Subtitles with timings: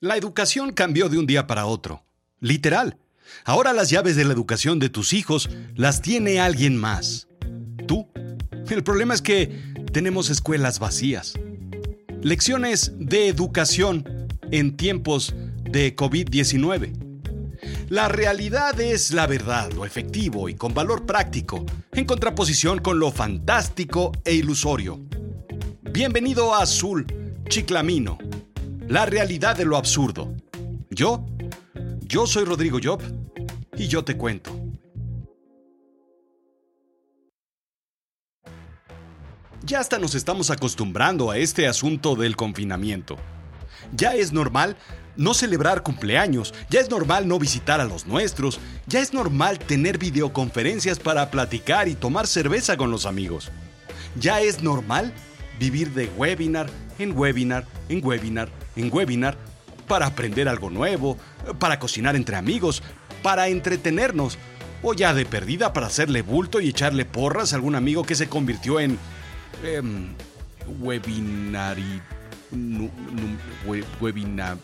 [0.00, 2.04] La educación cambió de un día para otro.
[2.38, 2.98] Literal.
[3.46, 7.28] Ahora las llaves de la educación de tus hijos las tiene alguien más.
[7.88, 8.06] Tú.
[8.68, 9.58] El problema es que
[9.94, 11.32] tenemos escuelas vacías.
[12.20, 16.92] Lecciones de educación en tiempos de COVID-19.
[17.88, 23.10] La realidad es la verdad, lo efectivo y con valor práctico, en contraposición con lo
[23.12, 25.00] fantástico e ilusorio.
[25.90, 27.06] Bienvenido a Azul
[27.48, 28.18] Chiclamino
[28.88, 30.32] la realidad de lo absurdo.
[30.90, 31.26] Yo,
[32.00, 33.02] yo soy Rodrigo Job
[33.76, 34.50] y yo te cuento.
[39.64, 43.16] Ya hasta nos estamos acostumbrando a este asunto del confinamiento.
[43.92, 44.76] Ya es normal
[45.16, 49.98] no celebrar cumpleaños, ya es normal no visitar a los nuestros, ya es normal tener
[49.98, 53.50] videoconferencias para platicar y tomar cerveza con los amigos.
[54.20, 55.12] Ya es normal
[55.58, 56.68] vivir de webinar
[56.98, 59.36] en webinar en webinar en webinar
[59.86, 61.16] para aprender algo nuevo,
[61.58, 62.82] para cocinar entre amigos,
[63.22, 64.38] para entretenernos,
[64.82, 68.28] o ya de perdida para hacerle bulto y echarle porras a algún amigo que se
[68.28, 68.98] convirtió en...
[69.62, 69.82] Eh,
[70.80, 72.00] webinari...
[74.00, 74.56] webina,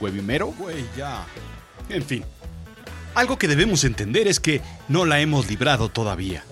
[0.00, 1.24] webimero, güey, ya.
[1.88, 2.24] En fin.
[3.14, 6.44] Algo que debemos entender es que no la hemos librado todavía.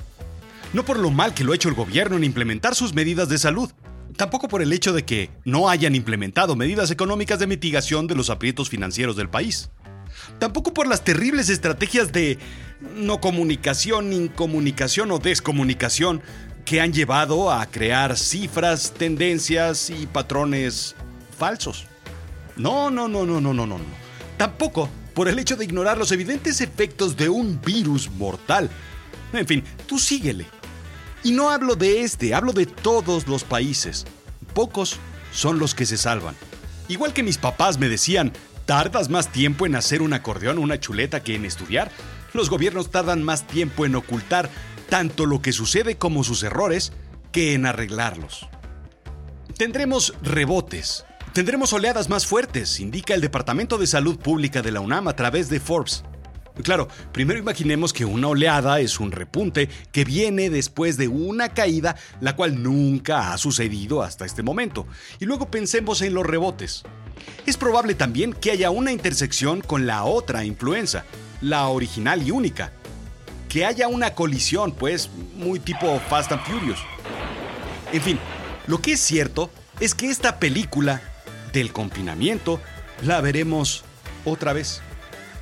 [0.72, 3.38] No por lo mal que lo ha hecho el gobierno en implementar sus medidas de
[3.38, 3.70] salud,
[4.20, 8.28] tampoco por el hecho de que no hayan implementado medidas económicas de mitigación de los
[8.28, 9.70] aprietos financieros del país.
[10.38, 12.38] Tampoco por las terribles estrategias de
[12.96, 16.20] no comunicación, incomunicación o descomunicación
[16.66, 20.94] que han llevado a crear cifras, tendencias y patrones
[21.38, 21.86] falsos.
[22.56, 23.78] No, no, no, no, no, no, no.
[24.36, 28.68] Tampoco por el hecho de ignorar los evidentes efectos de un virus mortal.
[29.32, 30.59] En fin, tú síguele.
[31.22, 34.06] Y no hablo de este, hablo de todos los países.
[34.54, 34.98] Pocos
[35.32, 36.34] son los que se salvan.
[36.88, 38.32] Igual que mis papás me decían,
[38.64, 41.90] ¿tardas más tiempo en hacer un acordeón o una chuleta que en estudiar?
[42.32, 44.50] Los gobiernos tardan más tiempo en ocultar
[44.88, 46.92] tanto lo que sucede como sus errores
[47.32, 48.48] que en arreglarlos.
[49.56, 55.06] Tendremos rebotes, tendremos oleadas más fuertes, indica el Departamento de Salud Pública de la UNAM
[55.08, 56.02] a través de Forbes.
[56.62, 61.96] Claro, primero imaginemos que una oleada es un repunte que viene después de una caída,
[62.20, 64.86] la cual nunca ha sucedido hasta este momento.
[65.18, 66.84] Y luego pensemos en los rebotes.
[67.46, 71.04] Es probable también que haya una intersección con la otra influenza,
[71.40, 72.72] la original y única.
[73.48, 76.78] Que haya una colisión, pues, muy tipo Fast and Furious.
[77.92, 78.18] En fin,
[78.66, 79.50] lo que es cierto
[79.80, 81.02] es que esta película
[81.52, 82.60] del confinamiento
[83.02, 83.84] la veremos
[84.24, 84.82] otra vez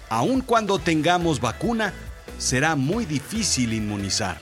[0.08, 1.92] aun cuando tengamos vacuna,
[2.38, 4.38] será muy difícil inmunizar.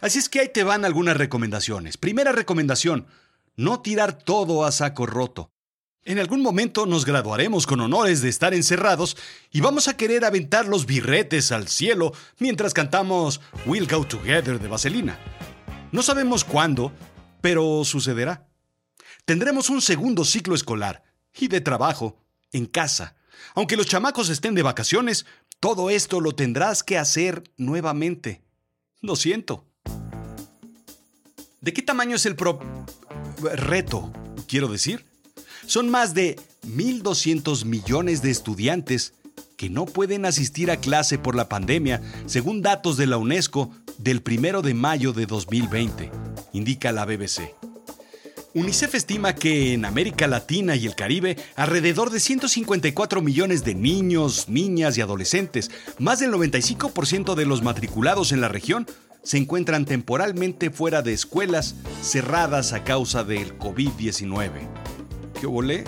[0.00, 1.96] Así es que ahí te van algunas recomendaciones.
[1.96, 3.06] Primera recomendación,
[3.56, 5.50] no tirar todo a saco roto.
[6.04, 9.16] En algún momento nos graduaremos con honores de estar encerrados
[9.50, 14.68] y vamos a querer aventar los birretes al cielo mientras cantamos We'll Go Together de
[14.68, 15.18] Vaselina.
[15.92, 16.92] No sabemos cuándo,
[17.42, 18.48] pero sucederá.
[19.24, 21.02] Tendremos un segundo ciclo escolar
[21.38, 22.16] y de trabajo
[22.52, 23.17] en casa
[23.54, 25.26] aunque los chamacos estén de vacaciones,
[25.60, 28.42] todo esto lo tendrás que hacer nuevamente.
[29.00, 29.64] Lo siento.
[31.60, 32.60] ¿De qué tamaño es el pro...
[33.40, 34.12] reto?
[34.46, 35.04] Quiero decir.
[35.66, 39.12] Son más de 1.200 millones de estudiantes
[39.58, 44.22] que no pueden asistir a clase por la pandemia, según datos de la UNESCO del
[44.24, 46.10] 1 de mayo de 2020,
[46.52, 47.57] indica la BBC.
[48.54, 54.48] UNICEF estima que en América Latina y el Caribe alrededor de 154 millones de niños,
[54.48, 58.86] niñas y adolescentes, más del 95% de los matriculados en la región,
[59.22, 64.50] se encuentran temporalmente fuera de escuelas cerradas a causa del COVID-19.
[65.38, 65.84] ¿Qué volé?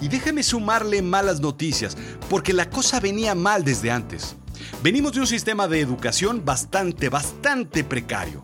[0.00, 1.98] Y déjame sumarle malas noticias,
[2.30, 4.36] porque la cosa venía mal desde antes.
[4.82, 8.42] Venimos de un sistema de educación bastante, bastante precario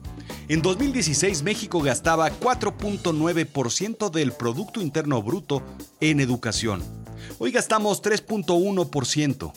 [0.50, 5.62] en 2016 México gastaba 4.9% del Producto Interno Bruto
[6.00, 6.82] en educación.
[7.38, 9.52] Hoy gastamos 3.1%.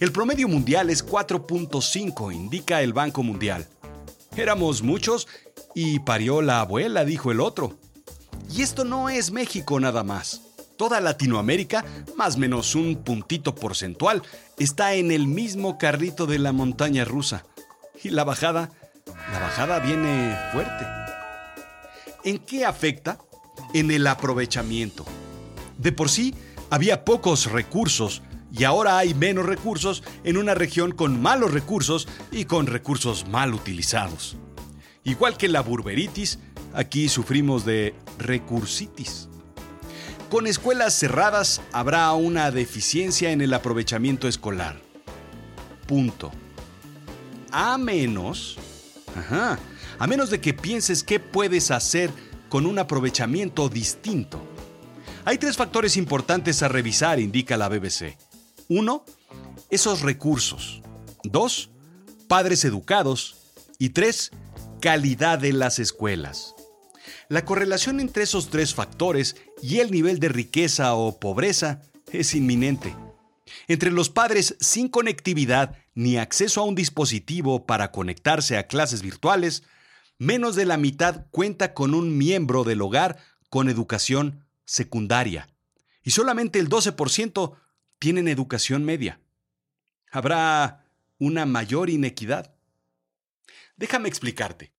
[0.00, 3.66] El promedio mundial es 4.5, indica el Banco Mundial.
[4.36, 5.28] Éramos muchos
[5.74, 7.78] y parió la abuela, dijo el otro.
[8.54, 10.42] Y esto no es México nada más.
[10.76, 11.86] Toda Latinoamérica,
[12.16, 14.22] más o menos un puntito porcentual,
[14.58, 17.46] está en el mismo carrito de la montaña rusa.
[18.04, 18.70] Y la bajada
[19.32, 20.86] la bajada viene fuerte.
[22.24, 23.18] ¿En qué afecta?
[23.74, 25.04] En el aprovechamiento.
[25.76, 26.34] De por sí,
[26.70, 32.46] había pocos recursos y ahora hay menos recursos en una región con malos recursos y
[32.46, 34.36] con recursos mal utilizados.
[35.04, 36.38] Igual que la burberitis,
[36.74, 39.28] aquí sufrimos de recursitis.
[40.30, 44.80] Con escuelas cerradas habrá una deficiencia en el aprovechamiento escolar.
[45.86, 46.30] Punto.
[47.50, 48.58] A menos...
[49.98, 52.10] A menos de que pienses qué puedes hacer
[52.48, 54.40] con un aprovechamiento distinto.
[55.24, 58.16] Hay tres factores importantes a revisar, indica la BBC.
[58.68, 59.04] Uno,
[59.70, 60.82] esos recursos.
[61.24, 61.70] Dos,
[62.28, 63.36] padres educados.
[63.78, 64.30] Y tres,
[64.80, 66.54] calidad de las escuelas.
[67.28, 72.94] La correlación entre esos tres factores y el nivel de riqueza o pobreza es inminente.
[73.66, 79.62] Entre los padres sin conectividad ni acceso a un dispositivo para conectarse a clases virtuales,
[80.18, 83.18] menos de la mitad cuenta con un miembro del hogar
[83.50, 85.48] con educación secundaria
[86.08, 87.56] y solamente el 12%
[87.98, 89.20] tienen educación media.
[90.10, 90.86] Habrá
[91.18, 92.54] una mayor inequidad.
[93.76, 94.72] Déjame explicarte.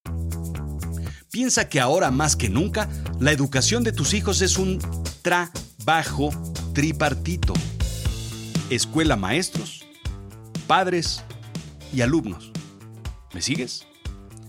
[1.32, 2.90] Piensa que ahora más que nunca,
[3.20, 4.80] la educación de tus hijos es un
[5.22, 6.32] trabajo
[6.74, 7.54] tripartito.
[8.70, 9.86] Escuela maestros,
[10.68, 11.24] padres
[11.94, 12.52] y alumnos.
[13.34, 13.88] ¿Me sigues?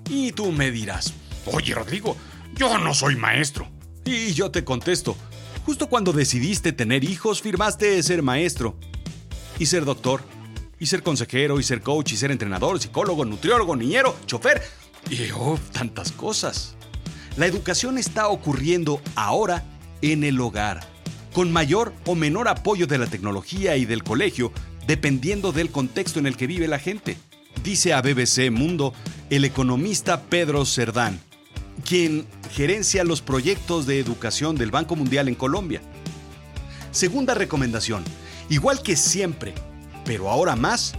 [0.08, 1.14] Y tú me dirás,
[1.46, 2.17] oye Rodrigo,
[2.55, 3.69] yo no soy maestro.
[4.05, 5.17] Y yo te contesto,
[5.64, 8.76] justo cuando decidiste tener hijos, firmaste ser maestro.
[9.58, 10.23] Y ser doctor,
[10.78, 14.62] y ser consejero, y ser coach, y ser entrenador, psicólogo, nutriólogo, niñero, chofer,
[15.08, 16.75] y oh, tantas cosas.
[17.37, 19.64] La educación está ocurriendo ahora
[20.02, 20.87] en el hogar,
[21.32, 24.52] con mayor o menor apoyo de la tecnología y del colegio,
[24.86, 27.16] dependiendo del contexto en el que vive la gente
[27.62, 28.94] dice a BBC Mundo
[29.28, 31.20] el economista Pedro Cerdán,
[31.86, 35.80] quien gerencia los proyectos de educación del Banco Mundial en Colombia.
[36.90, 38.02] Segunda recomendación,
[38.48, 39.54] igual que siempre,
[40.04, 40.94] pero ahora más,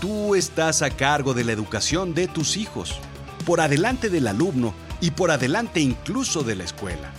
[0.00, 2.98] tú estás a cargo de la educación de tus hijos,
[3.46, 7.12] por adelante del alumno y por adelante incluso de la escuela.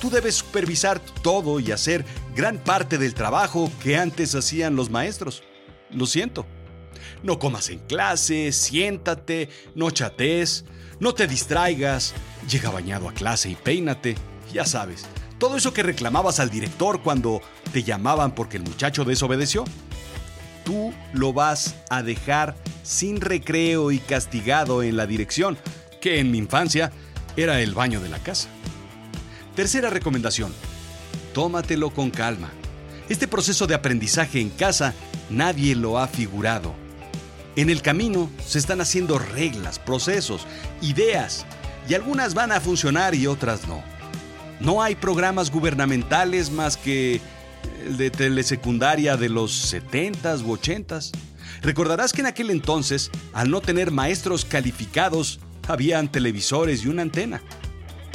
[0.00, 5.42] Tú debes supervisar todo y hacer gran parte del trabajo que antes hacían los maestros.
[5.90, 6.46] Lo siento.
[7.22, 10.64] No comas en clase, siéntate, no chatees,
[11.00, 12.14] no te distraigas,
[12.48, 14.16] llega bañado a clase y peínate,
[14.52, 15.04] ya sabes.
[15.38, 17.42] Todo eso que reclamabas al director cuando
[17.72, 19.64] te llamaban porque el muchacho desobedeció.
[20.64, 25.58] Tú lo vas a dejar sin recreo y castigado en la dirección,
[26.00, 26.90] que en mi infancia
[27.36, 28.48] era el baño de la casa.
[29.54, 30.52] Tercera recomendación.
[31.34, 32.50] Tómatelo con calma.
[33.08, 34.94] Este proceso de aprendizaje en casa
[35.28, 36.74] nadie lo ha figurado.
[37.56, 40.46] En el camino se están haciendo reglas, procesos,
[40.80, 41.44] ideas,
[41.88, 43.82] y algunas van a funcionar y otras no.
[44.60, 47.20] No hay programas gubernamentales más que
[47.84, 51.10] el de telesecundaria de los 70s u 80s.
[51.62, 57.42] Recordarás que en aquel entonces, al no tener maestros calificados, habían televisores y una antena.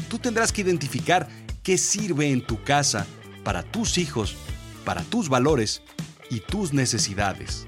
[0.10, 1.28] Tú tendrás que identificar
[1.64, 3.08] qué sirve en tu casa
[3.44, 4.36] para tus hijos,
[4.84, 5.82] para tus valores
[6.30, 7.68] y tus necesidades.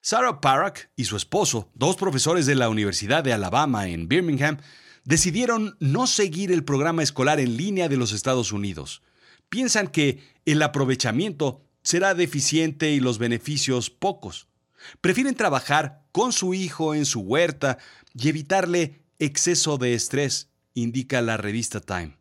[0.00, 4.58] Sarah Parak y su esposo, dos profesores de la Universidad de Alabama en Birmingham,
[5.04, 9.02] decidieron no seguir el programa escolar en línea de los Estados Unidos.
[9.48, 14.46] Piensan que el aprovechamiento será deficiente y los beneficios pocos.
[15.00, 17.78] Prefieren trabajar con su hijo en su huerta
[18.14, 22.16] y evitarle exceso de estrés, indica la revista Time.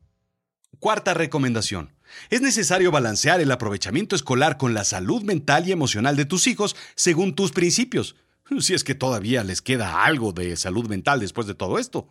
[0.79, 1.94] Cuarta recomendación.
[2.29, 6.75] Es necesario balancear el aprovechamiento escolar con la salud mental y emocional de tus hijos
[6.95, 8.15] según tus principios,
[8.60, 12.07] si es que todavía les queda algo de salud mental después de todo esto.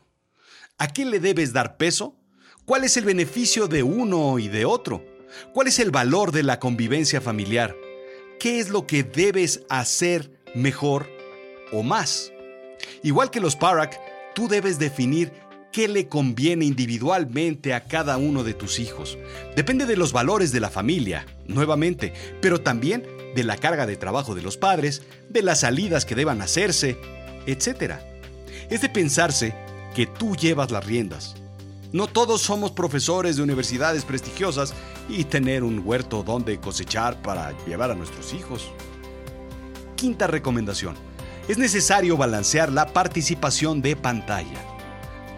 [0.79, 2.17] ¿A qué le debes dar peso?
[2.65, 5.05] ¿Cuál es el beneficio de uno y de otro?
[5.53, 7.75] ¿Cuál es el valor de la convivencia familiar?
[8.41, 11.09] ¿Qué es lo que debes hacer mejor
[11.73, 12.33] o más?
[13.03, 13.99] Igual que los Parak,
[14.35, 15.33] tú debes definir
[15.73, 19.19] qué le conviene individualmente a cada uno de tus hijos.
[19.57, 24.35] Depende de los valores de la familia, nuevamente, pero también de la carga de trabajo
[24.35, 26.99] de los padres, de las salidas que deban hacerse,
[27.47, 27.95] etc.
[28.69, 29.55] Es de pensarse
[29.95, 31.35] que tú llevas las riendas.
[31.93, 34.75] No todos somos profesores de universidades prestigiosas
[35.09, 38.71] y tener un huerto donde cosechar para llevar a nuestros hijos.
[39.97, 41.12] Quinta recomendación.
[41.49, 44.65] Es necesario balancear la participación de pantalla.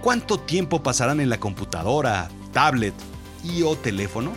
[0.02, 2.92] ¿Cuánto tiempo pasarán en la computadora, tablet
[3.42, 4.34] y o teléfono?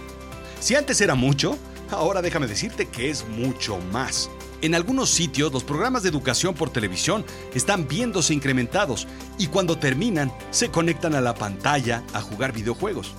[0.62, 1.58] Si antes era mucho,
[1.92, 4.30] ahora déjame decirte que es mucho más.
[4.62, 9.06] En algunos sitios los programas de educación por televisión están viéndose incrementados
[9.38, 13.12] y cuando terminan se conectan a la pantalla a jugar videojuegos.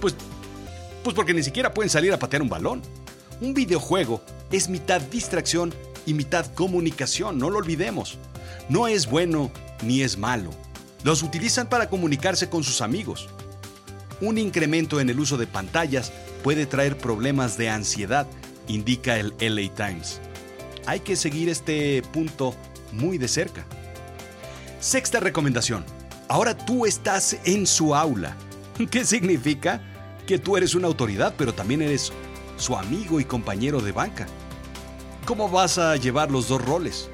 [0.00, 0.16] Pues,
[1.04, 2.82] pues porque ni siquiera pueden salir a patear un balón.
[3.40, 5.72] Un videojuego es mitad distracción
[6.06, 8.18] y mitad comunicación, no lo olvidemos.
[8.68, 9.50] No es bueno
[9.82, 10.50] ni es malo
[11.06, 13.28] los utilizan para comunicarse con sus amigos.
[14.20, 16.10] un incremento en el uso de pantallas
[16.42, 18.26] puede traer problemas de ansiedad,
[18.66, 20.20] indica el LA Times.
[20.84, 22.56] Hay que seguir este punto
[22.90, 23.64] muy de cerca.
[24.80, 25.84] Sexta recomendación.
[26.28, 28.36] Ahora tú estás en su aula.
[28.90, 29.80] ¿Qué significa?
[30.26, 32.12] Que tú eres una autoridad, pero también eres
[32.56, 34.26] su amigo y compañero de banca.
[35.26, 37.10] ¿Cómo vas a llevar los dos roles?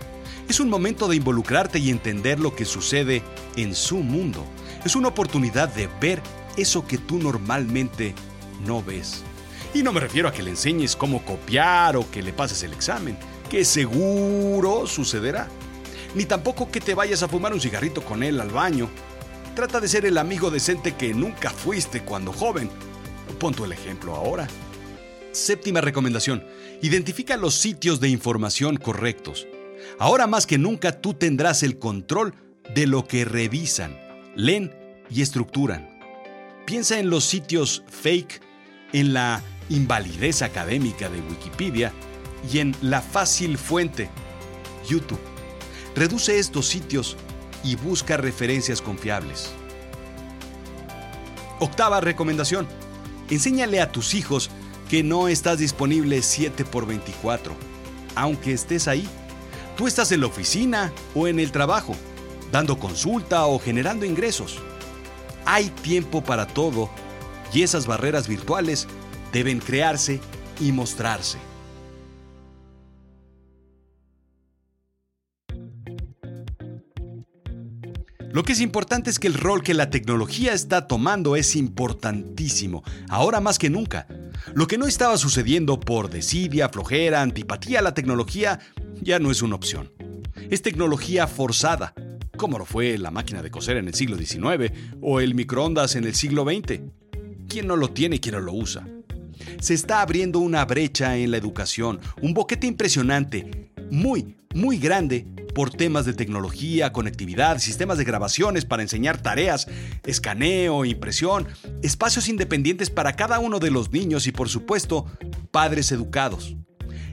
[0.46, 3.22] Es un momento de involucrarte y entender lo que sucede
[3.56, 4.44] en su mundo.
[4.84, 6.20] Es una oportunidad de ver
[6.58, 8.14] eso que tú normalmente
[8.66, 9.22] no ves.
[9.72, 12.74] Y no me refiero a que le enseñes cómo copiar o que le pases el
[12.74, 13.16] examen,
[13.48, 15.48] que seguro sucederá.
[16.14, 18.90] Ni tampoco que te vayas a fumar un cigarrito con él al baño.
[19.56, 22.68] Trata de ser el amigo decente que nunca fuiste cuando joven.
[23.38, 24.46] Pon el ejemplo ahora.
[25.32, 26.44] Séptima recomendación.
[26.82, 29.46] Identifica los sitios de información correctos.
[29.98, 32.34] Ahora más que nunca tú tendrás el control
[32.74, 33.98] de lo que revisan,
[34.36, 34.72] leen
[35.10, 35.98] y estructuran.
[36.66, 38.42] Piensa en los sitios fake,
[38.92, 41.92] en la invalidez académica de Wikipedia
[42.52, 44.10] y en la fácil fuente,
[44.86, 45.20] YouTube.
[45.96, 47.16] Reduce estos sitios
[47.64, 49.50] y busca referencias confiables.
[51.58, 52.66] Octava recomendación.
[53.30, 54.50] Enséñale a tus hijos
[54.92, 57.54] que no estás disponible 7 por 24,
[58.14, 59.08] aunque estés ahí.
[59.74, 61.96] Tú estás en la oficina o en el trabajo,
[62.50, 64.58] dando consulta o generando ingresos.
[65.46, 66.90] Hay tiempo para todo
[67.54, 68.86] y esas barreras virtuales
[69.32, 70.20] deben crearse
[70.60, 71.38] y mostrarse.
[78.32, 82.82] Lo que es importante es que el rol que la tecnología está tomando es importantísimo,
[83.10, 84.06] ahora más que nunca.
[84.54, 88.58] Lo que no estaba sucediendo por desidia, flojera, antipatía a la tecnología
[89.02, 89.92] ya no es una opción.
[90.48, 91.92] Es tecnología forzada,
[92.38, 94.72] como lo fue la máquina de coser en el siglo XIX
[95.02, 96.80] o el microondas en el siglo XX.
[97.48, 98.88] ¿Quién no lo tiene y quién no lo usa?
[99.60, 105.70] Se está abriendo una brecha en la educación, un boquete impresionante, muy, muy grande por
[105.70, 109.68] temas de tecnología, conectividad, sistemas de grabaciones para enseñar tareas,
[110.04, 111.46] escaneo, impresión,
[111.82, 115.06] espacios independientes para cada uno de los niños y por supuesto,
[115.50, 116.56] padres educados.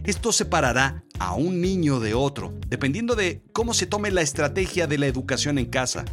[0.05, 4.97] Esto separará a un niño de otro, dependiendo de cómo se tome la estrategia de
[4.97, 6.05] la educación en casa.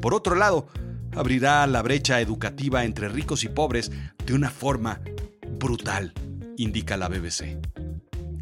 [0.00, 0.68] Por otro lado,
[1.14, 3.92] abrirá la brecha educativa entre ricos y pobres
[4.24, 5.00] de una forma
[5.58, 6.14] brutal,
[6.56, 7.58] indica la BBC.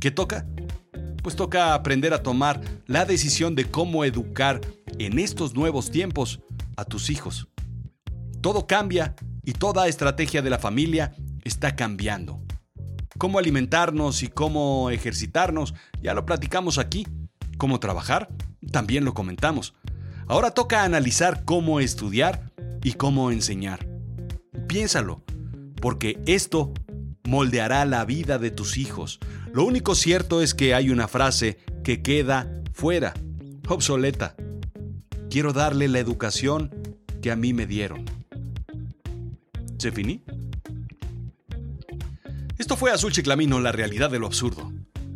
[0.00, 0.46] ¿Qué toca?
[1.28, 4.62] Pues toca aprender a tomar la decisión de cómo educar
[4.98, 6.40] en estos nuevos tiempos
[6.74, 7.48] a tus hijos.
[8.40, 11.12] Todo cambia y toda estrategia de la familia
[11.44, 12.40] está cambiando.
[13.18, 17.06] Cómo alimentarnos y cómo ejercitarnos, ya lo platicamos aquí.
[17.58, 18.30] Cómo trabajar,
[18.72, 19.74] también lo comentamos.
[20.28, 23.86] Ahora toca analizar cómo estudiar y cómo enseñar.
[24.66, 25.22] Piénsalo,
[25.82, 26.72] porque esto
[27.28, 29.20] moldeará la vida de tus hijos.
[29.52, 33.12] Lo único cierto es que hay una frase que queda fuera,
[33.68, 34.34] obsoleta.
[35.30, 36.70] Quiero darle la educación
[37.20, 38.06] que a mí me dieron.
[39.78, 40.24] ¿Se finí?
[42.56, 44.72] Esto fue Azul Chiclamino, la realidad de lo absurdo.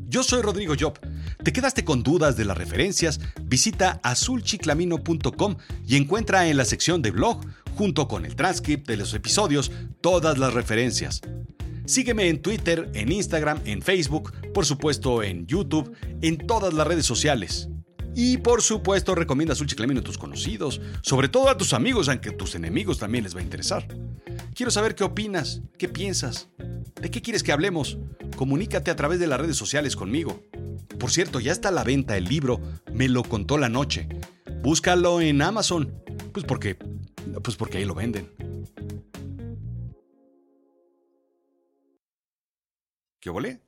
[0.06, 0.98] Yo soy Rodrigo Job.
[1.42, 3.20] ¿Te quedaste con dudas de las referencias?
[3.42, 5.56] Visita azulchiclamino.com
[5.88, 7.40] y encuentra en la sección de blog,
[7.74, 11.22] junto con el transcript de los episodios, todas las referencias.
[11.84, 17.06] Sígueme en Twitter, en Instagram, en Facebook, por supuesto en YouTube, en todas las redes
[17.06, 17.68] sociales.
[18.14, 22.30] Y por supuesto recomienda Azul Chiclamino a tus conocidos, sobre todo a tus amigos, aunque
[22.30, 23.86] a tus enemigos también les va a interesar.
[24.54, 26.48] Quiero saber qué opinas, qué piensas,
[27.00, 27.98] de qué quieres que hablemos.
[28.36, 30.42] Comunícate a través de las redes sociales conmigo.
[30.98, 32.60] Por cierto, ya está a la venta el libro
[32.92, 34.08] Me lo contó la noche.
[34.62, 35.92] Búscalo en Amazon,
[36.32, 36.76] pues porque
[37.42, 38.51] pues porque ahí lo venden.
[43.22, 43.62] ¿Qué volé?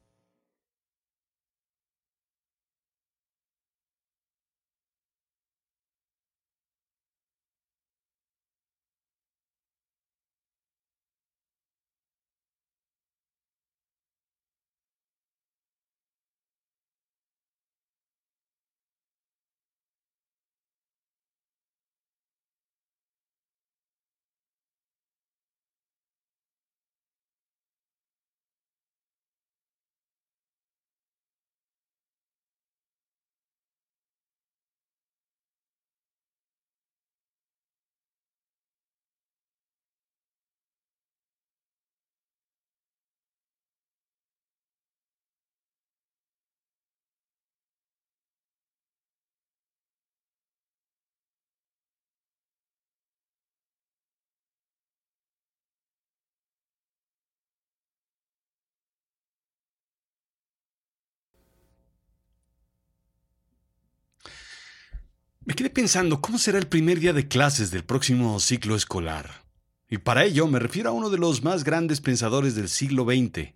[65.47, 69.45] Me quedé pensando cómo será el primer día de clases del próximo ciclo escolar.
[69.91, 73.53] Y para ello me refiero a uno de los más grandes pensadores del siglo XX,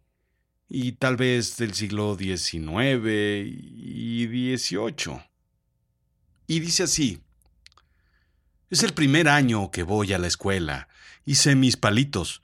[0.68, 5.23] y tal vez del siglo XIX y XVIII.
[6.47, 7.23] Y dice así,
[8.68, 10.88] es el primer año que voy a la escuela,
[11.25, 12.42] hice mis palitos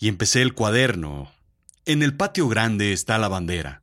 [0.00, 1.32] y empecé el cuaderno.
[1.84, 3.82] En el patio grande está la bandera.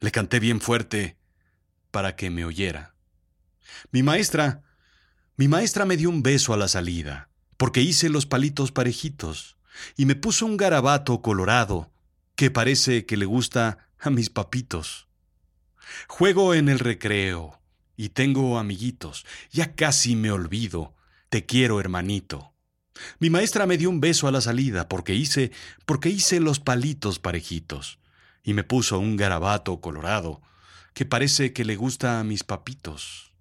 [0.00, 1.18] Le canté bien fuerte
[1.90, 2.95] para que me oyera.
[3.90, 4.62] Mi maestra,
[5.36, 9.56] mi maestra me dio un beso a la salida, porque hice los palitos parejitos,
[9.96, 11.90] y me puso un garabato colorado,
[12.34, 15.08] que parece que le gusta a mis papitos.
[16.08, 17.60] Juego en el recreo,
[17.96, 20.94] y tengo amiguitos, ya casi me olvido,
[21.28, 22.52] te quiero, hermanito.
[23.18, 25.52] Mi maestra me dio un beso a la salida porque hice,
[25.84, 27.98] porque hice los palitos parejitos,
[28.42, 30.40] y me puso un garabato colorado,
[30.94, 33.34] que parece que le gusta a mis papitos.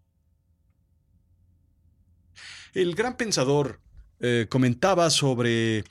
[2.75, 3.79] El gran pensador
[4.19, 5.85] eh, comentaba sobre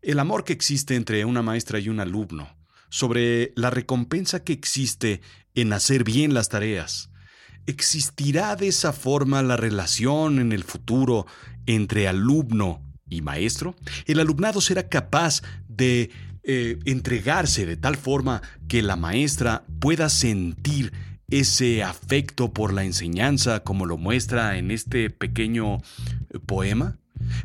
[0.00, 2.56] el amor que existe entre una maestra y un alumno,
[2.88, 5.20] sobre la recompensa que existe
[5.54, 7.10] en hacer bien las tareas.
[7.66, 11.26] ¿Existirá de esa forma la relación en el futuro
[11.66, 13.76] entre alumno y maestro?
[14.06, 16.10] ¿El alumnado será capaz de
[16.42, 20.90] eh, entregarse de tal forma que la maestra pueda sentir
[21.30, 25.76] ese afecto por la enseñanza como lo muestra en este pequeño
[26.30, 26.96] eh, poema?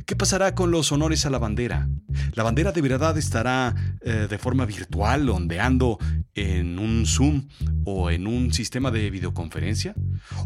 [0.06, 1.90] ¿Qué pasará con los honores a la bandera?
[2.34, 6.00] ¿La bandera de verdad estará eh, de forma virtual, ondeando
[6.34, 7.48] en un Zoom
[7.84, 9.94] o en un sistema de videoconferencia?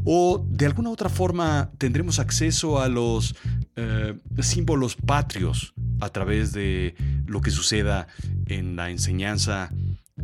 [0.04, 3.36] ¿O de alguna otra forma tendremos acceso a los
[3.76, 8.08] eh, símbolos patrios a través de lo que suceda
[8.48, 9.72] en la enseñanza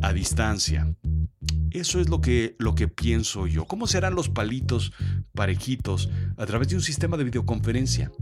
[0.02, 0.88] a distancia?
[1.76, 3.66] Eso es lo que, lo que pienso yo.
[3.66, 4.94] ¿Cómo serán los palitos
[5.34, 8.14] parejitos a través de un sistema de videoconferencia?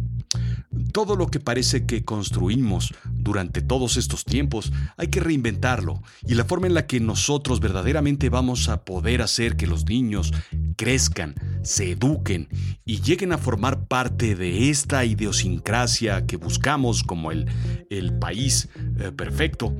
[0.92, 6.46] Todo lo que parece que construimos durante todos estos tiempos hay que reinventarlo y la
[6.46, 10.34] forma en la que nosotros verdaderamente vamos a poder hacer que los niños
[10.76, 12.50] crezcan, se eduquen
[12.86, 17.48] y lleguen a formar parte de esta idiosincrasia que buscamos como el,
[17.92, 19.76] el país eh, perfecto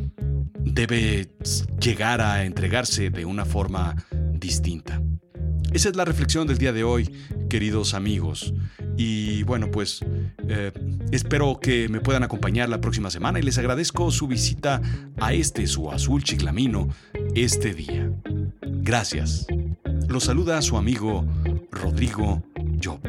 [0.64, 1.30] debe
[1.80, 3.96] llegar a entregarse de una forma
[4.34, 5.02] distinta.
[5.74, 7.10] Esa es la reflexión del día de hoy,
[7.50, 8.54] queridos amigos.
[8.96, 10.06] Y bueno, pues
[10.48, 10.72] eh,
[11.12, 14.82] espero que me puedan acompañar la próxima semana y les agradezco su visita
[15.20, 16.90] a este su azul chiclamino
[17.34, 18.12] este día.
[18.62, 19.48] Gracias.
[20.08, 21.26] Lo saluda su amigo
[21.72, 22.44] Rodrigo
[22.84, 23.00] Job.